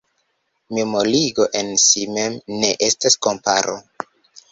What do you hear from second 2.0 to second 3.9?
mem ne estas komparo.